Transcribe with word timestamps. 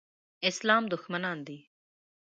اسلام 0.49 0.83
دښمنان 0.93 1.37
دي. 1.47 1.57